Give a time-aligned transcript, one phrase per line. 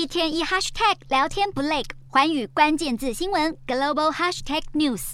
[0.00, 5.12] 一天一 hashtag 聊天不累，环宇关键字新闻 global hashtag news。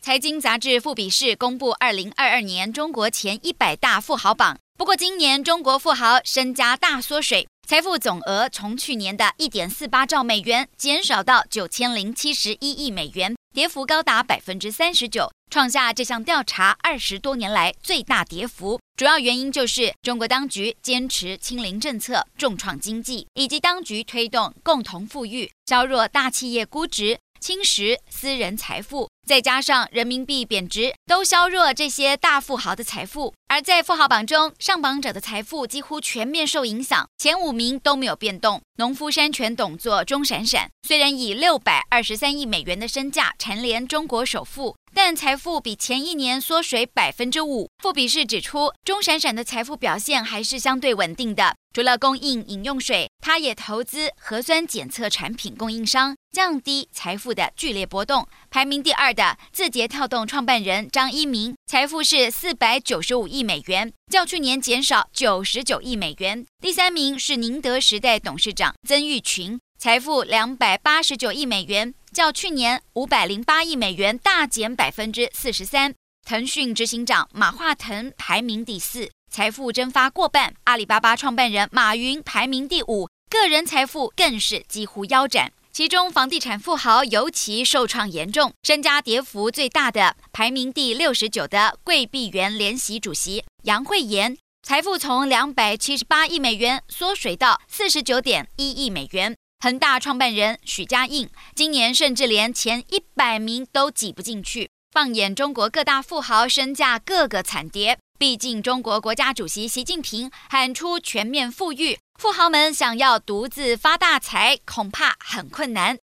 [0.00, 13.34] 财经杂志富比士公布二零二二年中国前一百大富豪榜，不过今年中国富豪身家大缩水，财富总额从去年的一点四八兆美元减少到九千零七十一亿美元。
[13.52, 18.80] 跌幅高达百分之三十九，创下这项调查二十多年来最大跌幅。
[18.96, 29.10] 主要原因就是中国当局坚持清零政策，重创经济，以及当局推动共同富裕，削弱大企业估值，侵蚀私人财富。
[29.28, 33.34] 再加上人民币贬值，都削弱这些大富豪的财富。
[33.48, 38.62] 而在富豪榜中，上榜者的财富几乎全面受影响，前五名都没有变动。
[38.78, 47.68] 农夫山泉董座钟闪闪，虽然以六百二十三亿美元的身价蝉联中国首富，但财富比前一年缩水百分之五。
[47.82, 51.56] 富比士指出，钟闪闪的财富表现还是相对稳定的。
[51.72, 58.28] 除了供应饮用水，他也投资核酸检测产品供应商，降低财富的剧烈波动。
[58.50, 66.44] 排名第二的字节跳动创办人张一鸣，财富是四百九十五亿美元，较去年减少九十九亿美元。
[66.60, 75.94] 第三名是宁德时代董事长曾毓群，财富两百八十九亿美元，较去年五百零八亿美元大减百分之四十三。
[76.24, 79.10] 腾讯执行长马化腾排名第四。
[79.30, 85.50] 财富蒸发过半，阿里巴巴创办人马云排名第五，个人财富更是几乎腰斩。
[85.72, 99.34] 其中，房地产富豪尤其受创严重，身家跌幅最大的，排名第六十九的贵碧园联席主席杨惠妍，财富从两百七十八亿美元缩水到四十九点一亿美元。
[99.62, 104.68] 恒大创办人许家印今年甚至连前一百名都挤不进去。
[104.90, 107.96] 放眼中国各大富豪，身价个个惨跌。
[108.18, 115.96] 毕竟，中国国家主席习近平喊出全面富裕，富豪们想要独自发大财，恐怕很困难。